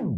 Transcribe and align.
Hai 0.00 0.08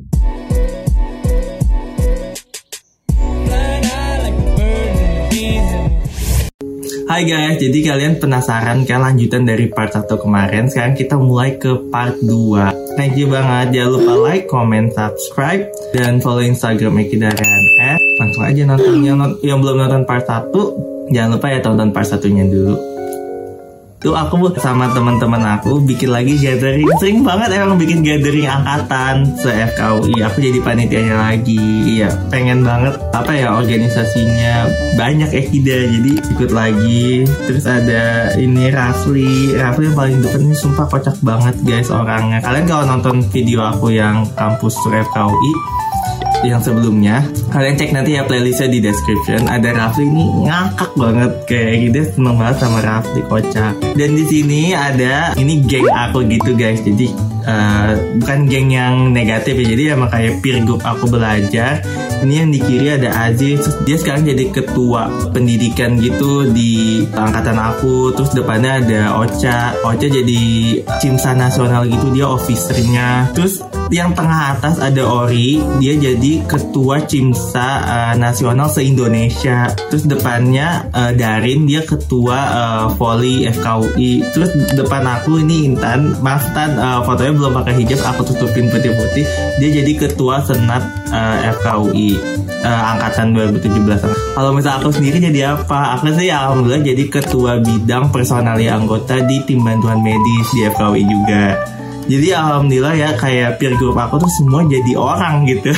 guys, 7.26 7.58
jadi 7.58 7.78
kalian 7.90 8.22
penasaran 8.22 8.86
kan 8.86 9.02
lanjutan 9.02 9.42
dari 9.42 9.66
part 9.74 9.90
1 9.90 10.06
kemarin? 10.06 10.70
Sekarang 10.70 10.94
kita 10.94 11.18
mulai 11.18 11.58
ke 11.58 11.90
part 11.90 12.14
2. 12.22 12.94
Thank 12.94 13.18
you 13.18 13.26
banget, 13.26 13.74
jangan 13.74 13.90
lupa 13.98 14.12
like, 14.22 14.46
comment, 14.46 14.86
subscribe, 14.94 15.66
dan 15.90 16.22
follow 16.22 16.46
Instagram 16.46 17.02
Eki. 17.02 17.18
Eh, 17.18 17.98
langsung 18.22 18.46
aja 18.46 18.62
nonton 18.62 19.02
yang, 19.02 19.18
yang 19.42 19.58
belum 19.58 19.82
nonton 19.82 20.06
part 20.06 20.30
1, 20.30 21.10
jangan 21.10 21.34
lupa 21.34 21.50
ya 21.50 21.58
tonton 21.58 21.90
part 21.90 22.06
satunya 22.06 22.46
dulu 22.46 22.91
tuh 24.02 24.18
aku 24.18 24.50
sama 24.58 24.90
teman-teman 24.90 25.58
aku 25.58 25.78
bikin 25.80 26.10
lagi 26.10 26.34
gathering. 26.36 26.90
Sering 26.98 27.22
banget 27.22 27.54
emang 27.54 27.78
bikin 27.78 28.02
gathering 28.02 28.50
angkatan 28.50 29.30
se 29.38 29.48
FKUI 29.48 30.18
aku 30.26 30.42
jadi 30.42 30.58
panitianya 30.58 31.14
lagi. 31.16 31.62
Iya 31.98 32.10
pengen 32.28 32.66
banget 32.66 32.98
apa 33.14 33.32
ya 33.32 33.54
organisasinya. 33.54 34.68
Banyak 34.98 35.30
Ekida 35.30 35.78
jadi 35.88 36.12
ikut 36.18 36.50
lagi. 36.50 37.24
Terus 37.46 37.64
ada 37.64 38.34
ini 38.36 38.68
Rafli. 38.68 39.54
Rafli 39.54 39.88
yang 39.88 39.96
paling 39.96 40.18
depan 40.20 40.40
ini 40.44 40.56
sumpah 40.58 40.86
kocak 40.90 41.16
banget 41.22 41.56
guys 41.62 41.88
orangnya. 41.88 42.42
Kalian 42.42 42.66
kalau 42.66 42.84
nonton 42.84 43.22
video 43.30 43.62
aku 43.62 43.94
yang 43.94 44.26
kampus 44.34 44.74
FKUI 44.82 45.54
yang 46.42 46.60
sebelumnya. 46.62 47.22
Kalian 47.50 47.74
cek 47.78 47.90
nanti 47.94 48.18
ya 48.18 48.22
playlistnya 48.26 48.68
di 48.70 48.78
description. 48.82 49.46
Ada 49.46 49.74
Rafli 49.74 50.06
ini 50.06 50.24
ngakak 50.46 50.92
banget. 50.98 51.32
Kayak 51.46 51.74
gitu 51.88 52.00
seneng 52.18 52.36
banget 52.38 52.56
sama 52.62 52.78
Rafli 52.82 53.20
kocak. 53.26 53.74
Dan 53.94 54.10
di 54.14 54.24
sini 54.26 54.74
ada 54.74 55.34
ini 55.38 55.62
geng 55.66 55.88
aku 55.88 56.26
gitu 56.26 56.54
guys. 56.54 56.82
Jadi 56.82 57.10
uh, 57.46 57.92
bukan 58.18 58.38
geng 58.50 58.68
yang 58.74 58.94
negatif 59.10 59.54
ya. 59.58 59.66
Jadi 59.74 59.82
emang 59.94 60.10
kayak 60.10 60.42
peer 60.42 60.58
group 60.62 60.82
aku 60.82 61.08
belajar. 61.10 61.82
Ini 62.22 62.46
yang 62.46 62.50
di 62.54 62.62
kiri 62.62 62.86
ada 62.86 63.10
Aziz. 63.26 63.66
Dia 63.82 63.98
sekarang 63.98 64.22
jadi 64.22 64.54
ketua 64.54 65.10
pendidikan 65.34 65.98
gitu 65.98 66.46
di 66.50 67.02
angkatan 67.10 67.58
aku. 67.58 68.14
Terus 68.14 68.30
depannya 68.30 68.78
ada 68.78 69.18
Ocha. 69.18 69.74
Ocha 69.82 70.06
jadi 70.06 70.42
cimsa 71.02 71.34
nasional 71.34 71.82
gitu. 71.90 72.14
Dia 72.14 72.30
officernya. 72.30 73.26
Terus 73.34 73.58
yang 73.92 74.16
tengah 74.16 74.56
atas 74.56 74.80
ada 74.80 75.04
Ori 75.04 75.60
dia 75.76 75.92
jadi 76.00 76.40
ketua 76.48 77.04
Cimsa 77.04 77.84
uh, 77.84 78.14
nasional 78.16 78.72
se 78.72 78.80
Indonesia 78.80 79.68
terus 79.92 80.08
depannya 80.08 80.88
uh, 80.96 81.12
Darin 81.12 81.68
dia 81.68 81.84
ketua 81.84 82.38
uh, 82.48 82.84
volley 82.96 83.44
FKUI 83.52 84.32
terus 84.32 84.48
depan 84.72 85.04
aku 85.04 85.44
ini 85.44 85.68
Intan 85.68 86.16
maaf 86.24 86.48
Tan 86.56 86.80
uh, 86.80 87.04
fotonya 87.04 87.36
belum 87.36 87.52
pakai 87.52 87.84
hijab 87.84 88.00
aku 88.00 88.32
tutupin 88.32 88.72
putih-putih. 88.72 89.28
Dia 89.60 89.68
jadi 89.68 89.92
ketua 89.92 90.40
senat 90.40 90.80
uh, 91.12 91.36
FKUI 91.60 92.16
uh, 92.64 92.82
angkatan 92.96 93.36
2017 93.36 94.32
kalau 94.32 94.56
misal 94.56 94.80
aku 94.80 94.88
sendiri 94.88 95.20
jadi 95.20 95.52
apa? 95.52 96.00
Aku 96.00 96.08
sih 96.16 96.32
alhamdulillah 96.32 96.80
jadi 96.80 97.04
ketua 97.12 97.60
bidang 97.60 98.08
personali 98.08 98.72
anggota 98.72 99.20
di 99.20 99.44
tim 99.44 99.60
bantuan 99.60 100.00
medis 100.00 100.48
di 100.56 100.64
FKUI 100.64 101.04
juga 101.04 101.81
jadi 102.12 102.28
alhamdulillah 102.36 102.94
ya 102.94 103.10
kayak 103.16 103.56
peer 103.56 103.72
group 103.80 103.96
aku 103.96 104.20
tuh 104.20 104.30
semua 104.36 104.68
jadi 104.68 104.92
orang 104.92 105.48
gitu. 105.48 105.72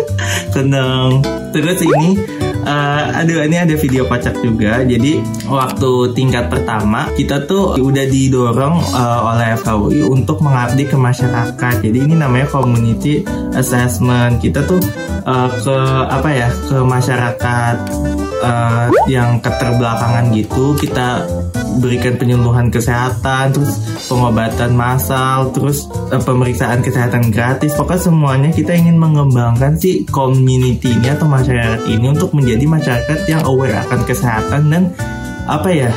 Seneng 0.54 1.24
terus 1.48 1.80
ini 1.80 2.20
uh, 2.68 3.18
aduh 3.24 3.40
ini 3.48 3.56
ada 3.56 3.74
video 3.80 4.04
kocak 4.04 4.36
juga. 4.44 4.84
Jadi 4.84 5.24
waktu 5.48 5.90
tingkat 6.12 6.52
pertama 6.52 7.08
kita 7.16 7.48
tuh 7.48 7.80
udah 7.80 8.04
didorong 8.04 8.76
uh, 8.92 9.20
oleh 9.32 9.56
FKUI 9.56 10.04
untuk 10.04 10.44
mengabdi 10.44 10.84
ke 10.84 10.96
masyarakat. 10.96 11.74
Jadi 11.80 11.98
ini 12.04 12.14
namanya 12.18 12.52
community 12.52 13.24
assessment. 13.56 14.44
Kita 14.44 14.68
tuh 14.68 14.80
uh, 15.24 15.48
ke 15.48 15.78
apa 16.12 16.28
ya 16.28 16.48
ke 16.52 16.76
masyarakat 16.84 17.76
uh, 18.42 18.88
yang 19.10 19.38
keterbelakangan 19.42 20.30
gitu 20.34 20.74
kita 20.78 21.26
berikan 21.78 22.18
penyuluhan 22.18 22.68
kesehatan 22.72 23.54
terus 23.54 23.78
pengobatan 24.06 24.74
massal 24.74 25.54
terus 25.54 25.86
uh, 26.10 26.22
pemeriksaan 26.22 26.82
kesehatan 26.82 27.30
gratis. 27.30 27.74
Pokoknya 27.74 28.02
semuanya 28.10 28.50
kita 28.50 28.74
ingin 28.74 28.98
mengembangkan 28.98 29.78
si 29.78 30.06
community 30.08 30.94
ini 30.94 31.08
atau 31.14 31.30
masyarakat 31.30 31.86
ini 31.86 32.06
untuk 32.10 32.34
menjadi 32.34 32.64
masyarakat 32.66 33.18
yang 33.30 33.42
aware 33.46 33.78
akan 33.86 34.00
kesehatan 34.06 34.62
dan 34.70 34.82
apa 35.48 35.68
ya 35.72 35.92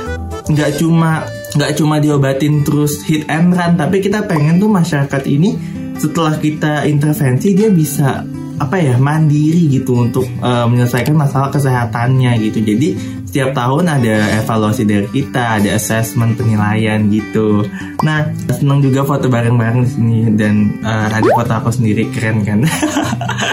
nggak 0.48 0.80
cuma 0.80 1.28
nggak 1.52 1.72
cuma 1.76 2.00
diobatin 2.00 2.64
terus 2.64 3.04
hit 3.04 3.28
and 3.28 3.52
run 3.52 3.76
tapi 3.76 4.00
kita 4.00 4.24
pengen 4.24 4.56
tuh 4.64 4.72
masyarakat 4.72 5.24
ini 5.28 5.60
setelah 6.00 6.40
kita 6.40 6.88
intervensi 6.88 7.52
dia 7.52 7.68
bisa 7.68 8.24
apa 8.62 8.78
ya 8.78 8.96
mandiri 9.02 9.66
gitu 9.74 10.06
untuk 10.06 10.30
uh, 10.46 10.70
menyelesaikan 10.70 11.18
masalah 11.18 11.50
kesehatannya 11.50 12.38
gitu. 12.46 12.62
Jadi 12.62 12.94
setiap 13.26 13.58
tahun 13.58 13.90
ada 13.90 14.46
evaluasi 14.46 14.86
dari 14.86 15.10
kita 15.10 15.58
ada 15.58 15.74
assessment 15.74 16.38
penilaian 16.38 17.10
gitu. 17.10 17.66
Nah 18.06 18.30
seneng 18.54 18.86
juga 18.86 19.02
foto 19.02 19.26
bareng-bareng 19.34 19.82
di 19.82 19.90
sini 19.90 20.20
dan 20.38 20.78
uh, 20.86 21.10
ada 21.10 21.26
foto 21.34 21.52
aku 21.58 21.70
sendiri 21.74 22.06
keren 22.14 22.46
kan? 22.46 22.62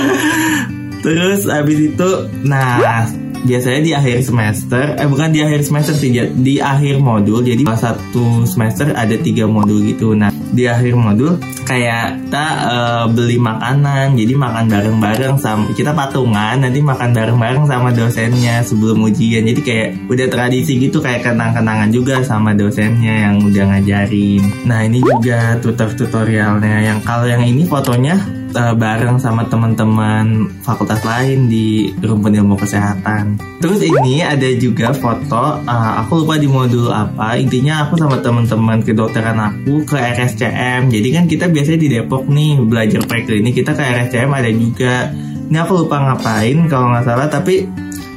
Terus 1.05 1.49
abis 1.49 1.79
itu 1.95 2.09
nah 2.45 3.09
biasanya 3.39 3.81
di 3.81 3.93
akhir 3.95 4.19
semester 4.27 4.99
eh 4.99 5.07
bukan 5.07 5.31
di 5.31 5.41
akhir 5.47 5.63
semester 5.63 5.95
sih 5.95 6.11
di 6.35 6.59
akhir 6.59 6.99
modul 6.99 7.47
jadi 7.47 7.63
satu 7.71 8.43
semester 8.45 8.93
ada 8.93 9.15
tiga 9.17 9.49
modul 9.49 9.81
gitu. 9.89 10.13
Nah 10.13 10.29
di 10.53 10.67
akhir 10.67 10.99
modul 10.99 11.39
kayak 11.69 12.25
kita 12.25 12.47
uh, 12.65 13.05
beli 13.13 13.37
makanan 13.37 14.17
jadi 14.17 14.33
makan 14.33 14.73
bareng-bareng 14.73 15.37
sama 15.37 15.69
kita 15.77 15.93
patungan 15.93 16.65
nanti 16.65 16.81
makan 16.81 17.13
bareng-bareng 17.13 17.69
sama 17.69 17.93
dosennya 17.93 18.65
sebelum 18.65 19.05
ujian 19.05 19.45
jadi 19.45 19.61
kayak 19.61 19.89
udah 20.09 20.27
tradisi 20.33 20.81
gitu 20.81 21.05
kayak 21.05 21.29
kenang-kenangan 21.29 21.93
juga 21.93 22.25
sama 22.25 22.57
dosennya 22.57 23.29
yang 23.29 23.45
udah 23.45 23.65
ngajarin 23.77 24.43
nah 24.65 24.81
ini 24.81 25.05
juga 25.05 25.61
tutor 25.61 25.93
tutorialnya 25.93 26.89
yang 26.89 26.99
kalau 27.05 27.29
yang 27.29 27.45
ini 27.45 27.69
fotonya 27.69 28.17
uh, 28.55 28.75
bareng 28.75 29.19
sama 29.21 29.45
teman-teman 29.49 30.49
fakultas 30.65 31.03
lain 31.05 31.51
di 31.51 31.93
rumpun 32.01 32.33
ilmu 32.33 32.57
kesehatan. 32.57 33.37
Terus 33.59 33.83
ini 33.83 34.23
ada 34.23 34.47
juga 34.55 34.95
foto, 34.95 35.61
uh, 35.67 35.93
aku 36.05 36.25
lupa 36.25 36.39
di 36.39 36.49
modul 36.49 36.89
apa. 36.89 37.37
Intinya 37.37 37.89
aku 37.89 37.99
sama 37.99 38.23
teman-teman 38.23 38.81
kedokteran 38.81 39.37
aku 39.37 39.83
ke 39.85 39.99
RSCM. 39.99 40.89
Jadi 40.89 41.09
kan 41.11 41.25
kita 41.27 41.51
biasanya 41.59 41.81
di 41.83 41.91
Depok 41.91 42.31
nih 42.31 42.55
belajar 42.63 43.03
preklinik, 43.03 43.51
kita 43.51 43.75
ke 43.75 43.83
RSCM 43.83 44.31
ada 44.31 44.51
juga. 44.55 45.11
Ini 45.51 45.59
aku 45.59 45.73
lupa 45.83 45.99
ngapain 45.99 46.71
kalau 46.71 46.95
nggak 46.95 47.03
salah, 47.03 47.27
tapi 47.27 47.67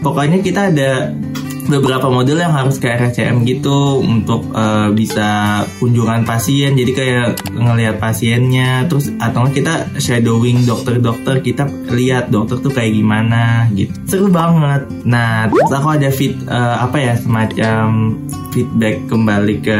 pokoknya 0.05 0.45
kita 0.45 0.69
ada 0.69 1.09
beberapa 1.71 2.11
model 2.11 2.43
yang 2.43 2.51
harus 2.51 2.77
ke 2.77 2.91
RSCM 2.91 3.47
gitu 3.47 4.03
untuk 4.03 4.51
uh, 4.51 4.91
bisa 4.91 5.63
kunjungan 5.79 6.27
pasien. 6.27 6.75
Jadi 6.75 6.91
kayak 6.91 7.27
ngelihat 7.55 7.97
pasiennya. 7.97 8.91
Terus 8.91 9.09
atau 9.17 9.47
kita 9.47 9.95
shadowing 9.97 10.67
dokter-dokter 10.67 11.39
kita 11.39 11.63
lihat 11.91 12.27
dokter 12.27 12.59
tuh 12.59 12.71
kayak 12.75 12.91
gimana 12.91 13.71
gitu. 13.71 13.95
Seru 14.05 14.27
banget. 14.27 14.85
Nah 15.07 15.47
terus 15.47 15.71
aku 15.71 15.87
ada 15.95 16.09
fit 16.11 16.35
uh, 16.51 16.83
apa 16.83 16.97
ya 16.99 17.13
semacam 17.15 18.19
feedback 18.51 19.07
kembali 19.07 19.63
ke 19.63 19.77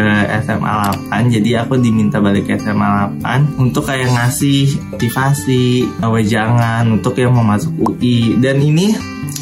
SMA 0.47 0.72
8 1.12 1.28
jadi 1.28 1.68
aku 1.68 1.78
diminta 1.78 2.23
balik 2.23 2.47
ke 2.47 2.56
SMA 2.58 3.19
8 3.19 3.59
untuk 3.59 3.84
kayak 3.85 4.09
ngasih 4.16 4.79
motivasi 4.96 5.85
wejangan 6.00 6.88
untuk 6.88 7.19
yang 7.19 7.35
mau 7.35 7.44
masuk 7.44 7.75
UI 7.78 8.40
dan 8.40 8.63
ini 8.63 8.96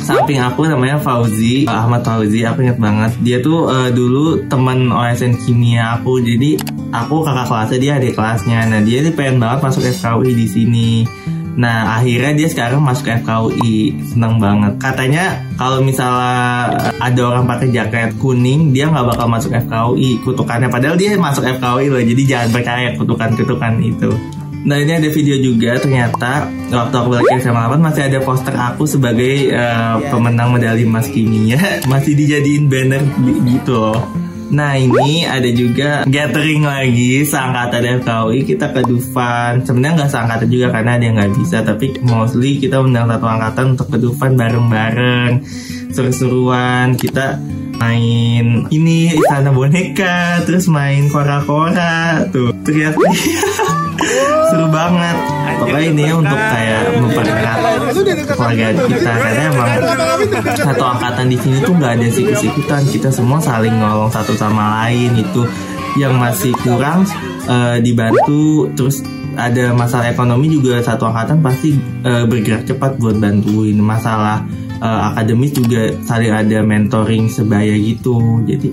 samping 0.09 0.41
aku 0.41 0.65
namanya 0.65 0.97
Fauzi 0.97 1.69
Ahmad 1.69 2.01
Fauzi 2.01 2.41
aku 2.41 2.65
ingat 2.65 2.81
banget. 2.81 3.11
Dia 3.21 3.37
tuh 3.45 3.69
uh, 3.69 3.93
dulu 3.93 4.49
teman 4.49 4.89
OSN 4.89 5.37
kimia 5.45 6.01
aku. 6.01 6.17
Jadi 6.17 6.57
aku 6.89 7.21
kakak 7.21 7.45
kelasnya 7.45 7.77
dia 7.77 7.91
adik 8.01 8.17
kelasnya. 8.17 8.65
Nah 8.65 8.81
dia 8.81 9.05
tuh 9.05 9.13
pengen 9.13 9.37
banget 9.37 9.59
masuk 9.61 9.85
FKUI 9.85 10.33
di 10.33 10.47
sini. 10.49 10.89
Nah 11.59 11.99
akhirnya 12.01 12.33
dia 12.33 12.47
sekarang 12.49 12.81
masuk 12.81 13.05
FKUI 13.21 14.01
Seneng 14.09 14.41
banget. 14.41 14.81
Katanya 14.81 15.45
kalau 15.61 15.85
misalnya 15.85 16.73
ada 16.97 17.21
orang 17.21 17.45
pakai 17.45 17.69
jaket 17.69 18.15
kuning 18.17 18.73
Dia 18.73 18.89
nggak 18.89 19.13
bakal 19.13 19.29
masuk 19.29 19.53
FKUI 19.53 20.25
kutukannya. 20.25 20.73
Padahal 20.73 20.97
dia 20.97 21.13
masuk 21.21 21.45
FKUI 21.45 21.93
loh 21.93 22.01
Jadi 22.01 22.21
jangan 22.25 22.49
percaya 22.49 22.97
kutukan-kutukan 22.97 23.77
itu 23.85 24.09
Nah 24.59 24.75
ini 24.75 24.91
ada 24.91 25.07
video 25.07 25.39
juga 25.39 25.79
ternyata 25.79 26.51
waktu 26.67 26.95
aku 26.99 27.07
balik 27.15 27.31
SMA 27.39 27.63
8 27.71 27.79
masih 27.79 28.03
ada 28.11 28.19
poster 28.19 28.55
aku 28.55 28.83
sebagai 28.83 29.55
uh, 29.55 30.03
pemenang 30.11 30.51
medali 30.51 30.83
emas 30.83 31.07
kimia. 31.07 31.59
Masih 31.91 32.13
dijadiin 32.15 32.67
banner 32.67 33.01
gitu 33.47 33.73
loh. 33.79 34.03
Nah 34.49 34.73
ini 34.75 35.29
ada 35.29 35.45
juga 35.53 36.03
gathering 36.09 36.65
lagi 36.65 37.21
seangkatan 37.21 38.01
FKUI 38.01 38.41
kita 38.43 38.73
ke 38.73 38.81
Dufan. 38.83 39.61
Sebenarnya 39.61 40.03
nggak 40.03 40.11
seangkatan 40.11 40.49
juga 40.49 40.67
karena 40.73 40.91
ada 40.97 41.03
yang 41.05 41.15
nggak 41.21 41.33
bisa 41.37 41.57
Tapi 41.61 42.01
mostly 42.01 42.57
kita 42.57 42.81
undang 42.81 43.05
satu 43.05 43.25
angkatan 43.29 43.77
untuk 43.77 43.87
ke 43.93 43.97
Dufan 44.01 44.33
bareng-bareng. 44.33 45.45
Seru-seruan 45.93 46.97
kita 46.97 47.37
main 47.79 48.67
ini 48.69 49.15
istana 49.15 49.55
boneka 49.55 50.43
Terus 50.49 50.65
main 50.67 51.07
kora-kora. 51.13 52.25
Tuh 52.33 52.49
teriak 52.65 52.97
seru 54.49 54.67
banget. 54.71 55.17
Pokoknya 55.59 55.89
ini 55.91 56.05
untuk 56.15 56.39
kayak 56.39 56.81
mempererat 56.97 57.57
keluarga 58.33 58.67
kita. 58.87 59.11
Karena 59.11 59.41
emang 59.51 59.69
satu 60.55 60.83
angkatan 60.83 61.25
di 61.27 61.37
sini 61.37 61.57
tuh 61.61 61.73
nggak 61.75 61.93
ada 61.99 62.07
sikut-sikutan. 62.07 62.81
Kita 62.89 63.09
semua 63.11 63.39
saling 63.43 63.75
nolong 63.75 64.11
satu 64.11 64.33
sama 64.33 64.85
lain. 64.85 65.19
Itu 65.19 65.43
yang 65.99 66.15
masih 66.17 66.55
kurang 66.63 67.03
uh, 67.49 67.77
dibantu. 67.83 68.71
Terus 68.73 69.03
ada 69.39 69.71
masalah 69.71 70.11
ekonomi 70.11 70.51
juga 70.51 70.83
satu 70.83 71.07
angkatan 71.11 71.39
pasti 71.43 71.75
uh, 72.07 72.23
bergerak 72.25 72.65
cepat 72.65 72.95
buat 72.97 73.19
bantuin. 73.19 73.75
Masalah 73.77 74.47
uh, 74.79 75.11
akademis 75.13 75.51
juga 75.53 75.91
saling 76.07 76.31
ada 76.31 76.63
mentoring 76.63 77.27
sebaya 77.27 77.75
gitu. 77.75 78.41
Jadi 78.47 78.71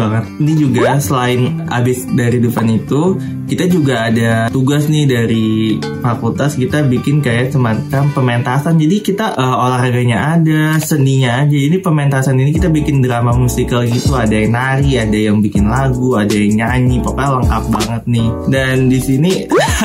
banget. 0.00 0.24
Ini 0.40 0.52
juga 0.56 0.96
selain 1.00 1.64
abis 1.68 2.08
dari 2.12 2.40
Dufan 2.40 2.68
itu, 2.72 3.16
kita 3.50 3.66
juga 3.66 4.06
ada 4.06 4.46
tugas 4.46 4.86
nih 4.86 5.10
dari 5.10 5.74
fakultas 5.98 6.54
kita 6.54 6.86
bikin 6.86 7.18
kayak 7.18 7.50
semacam 7.50 8.06
pementasan. 8.14 8.78
Jadi 8.78 9.02
kita 9.02 9.34
uh, 9.34 9.66
olahraganya 9.66 10.38
ada, 10.38 10.78
seninya 10.78 11.42
aja. 11.42 11.58
Ini 11.58 11.82
pementasan 11.82 12.38
ini 12.38 12.54
kita 12.54 12.70
bikin 12.70 13.02
drama 13.02 13.34
musikal 13.34 13.82
gitu. 13.82 14.14
Ada 14.14 14.46
yang 14.46 14.54
nari, 14.54 15.02
ada 15.02 15.18
yang 15.18 15.42
bikin 15.42 15.66
lagu, 15.66 16.14
ada 16.14 16.30
yang 16.30 16.62
nyanyi. 16.62 17.02
Pokoknya 17.02 17.42
lengkap 17.42 17.64
banget 17.74 18.02
nih. 18.06 18.28
Dan 18.46 18.76
di 18.86 18.98
sini 19.02 19.32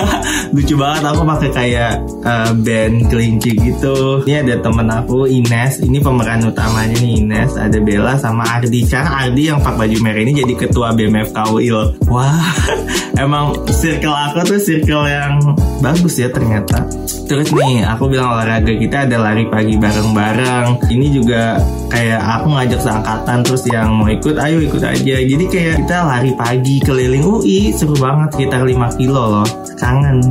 lucu 0.54 0.78
banget 0.78 1.02
aku 1.10 1.22
pakai 1.26 1.50
kayak 1.50 1.94
uh, 2.22 2.54
band 2.54 3.10
kelinci 3.10 3.58
gitu. 3.58 4.22
Ini 4.30 4.46
ada 4.46 4.62
temen 4.62 4.86
aku 4.94 5.26
Ines. 5.26 5.82
Ini 5.82 5.98
pemeran 6.06 6.46
utamanya 6.46 6.94
nih 7.02 7.18
Ines. 7.18 7.58
Ada 7.58 7.82
Bella 7.82 8.14
sama 8.22 8.46
Ardi. 8.46 8.86
Karena 8.86 9.26
Ardi 9.26 9.50
yang 9.50 9.58
pakai 9.58 9.90
baju 9.90 9.98
merah 10.06 10.22
ini 10.22 10.38
jadi 10.38 10.54
ketua 10.54 10.94
BMF 10.94 11.34
KUIL. 11.34 12.06
Wah, 12.14 12.54
emang 13.20 13.56
circle 13.72 14.14
aku 14.14 14.56
tuh 14.56 14.60
circle 14.60 15.06
yang 15.08 15.40
bagus 15.80 16.20
ya 16.20 16.28
ternyata. 16.32 16.86
Terus 17.26 17.50
nih, 17.58 17.82
aku 17.82 18.06
bilang 18.06 18.38
olahraga 18.38 18.70
kita 18.70 19.10
ada 19.10 19.18
lari 19.18 19.50
pagi 19.50 19.74
bareng-bareng. 19.82 20.86
Ini 20.94 21.08
juga 21.10 21.58
kayak 21.90 22.22
aku 22.22 22.48
ngajak 22.54 22.80
seangkatan 22.86 23.38
terus 23.42 23.64
yang 23.66 23.90
mau 23.98 24.06
ikut, 24.06 24.38
ayo 24.38 24.62
ikut 24.62 24.84
aja. 24.84 25.16
Jadi 25.26 25.46
kayak 25.50 25.86
kita 25.86 25.98
lari 26.06 26.32
pagi 26.38 26.78
keliling 26.86 27.26
UI, 27.26 27.74
seru 27.74 27.98
banget 27.98 28.38
sekitar 28.38 28.62
5 28.62 29.00
kilo 29.02 29.42
loh. 29.42 29.48
Kangen. 29.82 30.22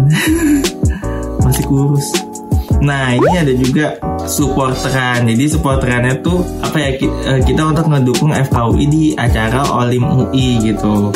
Masih 1.45 1.65
kurus. 1.67 2.07
Nah 2.85 3.17
ini 3.17 3.33
ada 3.33 3.53
juga 3.57 3.97
supporteran. 4.29 5.25
Jadi 5.27 5.45
supporterannya 5.51 6.21
tuh 6.21 6.45
apa 6.61 6.77
ya 6.79 6.91
eh, 7.01 7.41
kita 7.43 7.75
untuk 7.75 7.89
ngedukung 7.89 8.31
FKUI 8.31 8.85
di 8.87 9.05
acara 9.17 9.65
Olim 9.83 10.05
UI 10.05 10.61
gitu. 10.63 11.11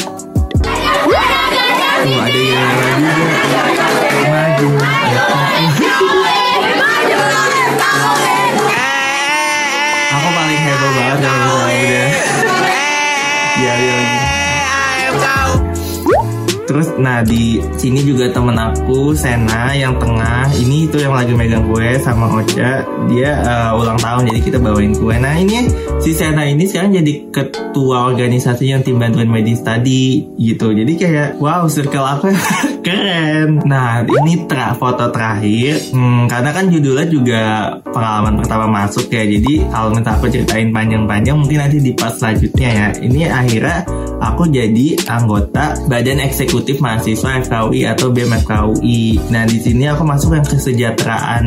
Nah 17.19 17.27
di 17.27 17.59
sini 17.75 18.07
juga 18.07 18.31
temen 18.31 18.55
aku 18.55 19.11
Sena 19.11 19.75
yang 19.75 19.99
tengah 19.99 20.47
ini 20.55 20.87
itu 20.87 21.03
yang 21.03 21.19
lagi 21.19 21.35
megang 21.35 21.67
kue 21.67 21.99
sama 21.99 22.31
Ocha 22.31 22.87
dia 23.11 23.43
uh, 23.43 23.75
ulang 23.75 23.99
tahun 23.99 24.31
jadi 24.31 24.41
kita 24.47 24.59
bawain 24.63 24.95
kue. 24.95 25.19
Nah 25.19 25.35
ini 25.35 25.67
si 25.99 26.15
Sena 26.15 26.47
ini 26.47 26.71
sekarang 26.71 26.95
jadi 26.95 27.27
ketua 27.35 28.15
organisasi 28.15 28.71
yang 28.71 28.87
tim 28.87 29.03
bantuan 29.03 29.27
medis 29.35 29.67
tadi 29.67 30.31
gitu. 30.39 30.71
Jadi 30.71 30.93
kayak 30.95 31.43
wow 31.43 31.67
circle 31.67 32.07
aku 32.07 32.31
keren. 32.87 33.67
Nah 33.67 34.07
ini 34.07 34.47
tra 34.47 34.79
foto 34.79 35.11
terakhir 35.11 35.91
hmm, 35.91 36.31
karena 36.31 36.51
kan 36.55 36.71
judulnya 36.71 37.07
juga 37.11 37.43
pengalaman 37.83 38.39
pertama 38.39 38.71
masuk 38.71 39.11
ya. 39.11 39.27
Jadi 39.27 39.67
kalau 39.75 39.91
minta 39.91 40.15
aku 40.15 40.31
ceritain 40.31 40.71
panjang-panjang 40.71 41.35
mungkin 41.35 41.67
nanti 41.67 41.83
di 41.83 41.91
pas 41.99 42.15
selanjutnya 42.15 42.69
ya. 42.71 42.89
Ini 42.95 43.21
akhirnya 43.27 43.79
aku 44.23 44.51
jadi 44.51 44.99
anggota 45.11 45.75
badan 45.87 46.23
eksekutif 46.23 46.79
mahasiswa 46.79 47.08
FKUI 47.17 47.87
atau 47.87 48.11
BEM 48.11 48.33
FKUI. 48.45 49.31
Nah 49.31 49.47
di 49.47 49.59
sini 49.63 49.87
aku 49.87 50.03
masuk 50.03 50.35
yang 50.35 50.45
kesejahteraan 50.45 51.47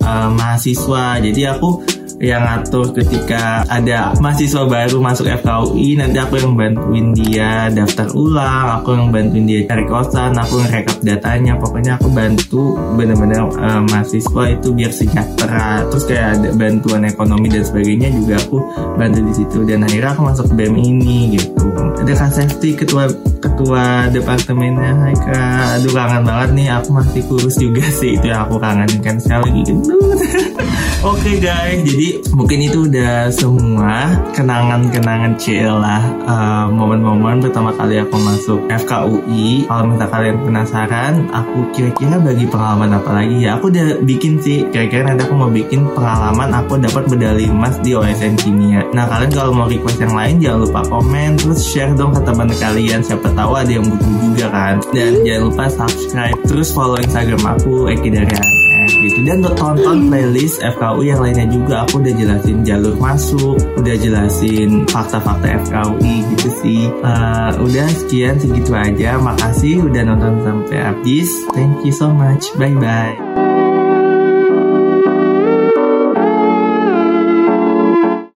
uh, 0.00 0.30
mahasiswa. 0.32 1.20
Jadi 1.20 1.42
aku 1.44 1.97
yang 2.18 2.42
ngatur 2.42 2.90
ketika 2.98 3.62
ada 3.70 4.10
mahasiswa 4.18 4.66
baru 4.66 4.98
masuk 4.98 5.30
FKUI 5.38 6.02
nanti 6.02 6.18
aku 6.18 6.34
yang 6.42 6.58
bantuin 6.58 7.14
dia 7.14 7.70
daftar 7.70 8.10
ulang 8.10 8.82
aku 8.82 8.98
yang 8.98 9.14
bantuin 9.14 9.46
dia 9.46 9.60
cari 9.70 9.86
kosan 9.86 10.34
aku 10.34 10.58
yang 10.58 10.70
rekap 10.74 10.98
datanya. 11.06 11.54
Pokoknya 11.58 11.94
aku 11.94 12.10
bantu 12.10 12.74
bener-bener 12.98 13.46
uh, 13.46 13.82
mahasiswa 13.86 14.42
itu 14.50 14.68
biar 14.74 14.90
sejahtera. 14.90 15.86
Terus 15.94 16.04
kayak 16.10 16.26
ada 16.42 16.48
bantuan 16.58 17.02
ekonomi 17.06 17.46
dan 17.46 17.62
sebagainya 17.62 18.08
juga 18.10 18.34
aku 18.42 18.58
bantu 18.98 19.18
di 19.22 19.32
situ. 19.38 19.58
Dan 19.62 19.86
akhirnya 19.86 20.10
aku 20.18 20.22
masuk 20.26 20.46
BEM 20.58 20.74
ini 20.74 21.38
gitu. 21.38 21.70
Ada 22.02 22.12
Kak 22.18 22.30
Safety 22.34 22.74
ketua 22.74 23.06
ketua 23.38 24.10
departemennya. 24.10 24.92
Hai 25.06 25.14
Kak. 25.14 25.66
Aduh 25.78 25.94
kangen 25.94 26.22
banget 26.26 26.50
nih. 26.58 26.66
Aku 26.82 26.88
masih 26.90 27.22
kurus 27.30 27.54
juga 27.62 27.86
sih. 27.94 28.18
Itu 28.18 28.26
yang 28.26 28.50
aku 28.50 28.58
kangen 28.58 28.90
kan. 29.06 29.16
Sekali 29.22 29.62
gitu 29.62 29.78
Oke 31.08 31.24
okay 31.24 31.36
guys, 31.40 31.88
jadi 31.88 32.20
mungkin 32.36 32.68
itu 32.68 32.84
udah 32.84 33.32
semua 33.32 34.12
kenangan-kenangan 34.36 35.40
CL 35.40 35.80
lah 35.80 36.04
uh, 36.28 36.68
momen-momen 36.68 37.40
pertama 37.40 37.72
kali 37.72 37.96
aku 37.96 38.12
masuk 38.20 38.60
FKUI. 38.68 39.64
Kalau 39.72 39.88
misalnya 39.88 40.12
kalian 40.12 40.36
penasaran, 40.44 41.14
aku 41.32 41.64
kira-kira 41.72 42.20
bagi 42.20 42.44
pengalaman 42.44 43.00
apa 43.00 43.24
lagi 43.24 43.40
ya? 43.40 43.56
Aku 43.56 43.72
udah 43.72 44.04
bikin 44.04 44.36
sih, 44.44 44.68
kira-kira 44.68 45.08
nanti 45.08 45.24
aku 45.24 45.32
mau 45.32 45.48
bikin 45.48 45.88
pengalaman 45.96 46.52
aku 46.52 46.76
dapat 46.76 47.08
medali 47.08 47.48
emas 47.48 47.80
di 47.80 47.96
OSN 47.96 48.36
Kimia. 48.36 48.84
Nah 48.92 49.08
kalian 49.08 49.32
kalau 49.32 49.56
mau 49.56 49.64
request 49.64 50.04
yang 50.04 50.12
lain 50.12 50.44
jangan 50.44 50.68
lupa 50.68 50.84
komen, 50.92 51.40
terus 51.40 51.72
share 51.72 51.96
dong 51.96 52.12
ke 52.12 52.20
teman 52.20 52.52
kalian. 52.52 53.00
Siapa 53.00 53.32
tahu 53.32 53.56
ada 53.56 53.72
yang 53.72 53.88
butuh 53.88 54.12
juga 54.28 54.52
kan. 54.52 54.76
Dan 54.92 55.24
jangan 55.24 55.40
lupa 55.48 55.72
subscribe, 55.72 56.36
terus 56.44 56.68
follow 56.68 57.00
Instagram 57.00 57.40
aku 57.56 57.88
Eki 57.96 58.12
Darian 58.12 58.67
dan 59.24 59.42
untuk 59.42 59.56
tonton 59.58 60.10
playlist 60.10 60.60
FKU 60.60 61.00
yang 61.02 61.20
lainnya 61.22 61.46
juga. 61.48 61.86
Aku 61.86 62.02
udah 62.02 62.14
jelasin 62.14 62.62
jalur 62.66 62.94
masuk 62.98 63.56
udah 63.78 63.96
jelasin 63.98 64.84
fakta-fakta 64.90 65.64
FKUI 65.66 66.16
gitu 66.36 66.48
sih. 66.60 66.82
Uh, 67.00 67.50
udah 67.62 67.88
sekian 67.88 68.36
segitu 68.36 68.74
aja. 68.74 69.16
Makasih 69.18 69.86
udah 69.86 70.02
nonton 70.04 70.42
sampai 70.44 70.78
habis. 70.82 71.30
Thank 71.54 71.86
you 71.86 71.94
so 71.94 72.10
much. 72.12 72.50
Bye 72.60 72.76
bye 72.76 73.47